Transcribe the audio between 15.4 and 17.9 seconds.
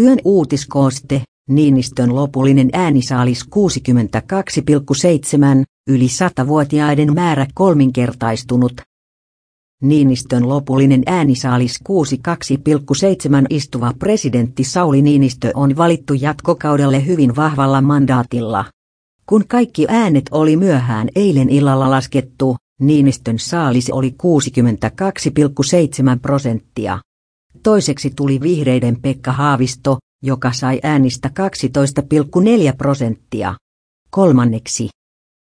on valittu jatkokaudelle hyvin vahvalla